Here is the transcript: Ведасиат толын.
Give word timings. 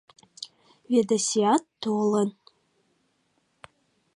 Ведасиат 0.91 1.63
толын. 1.81 2.29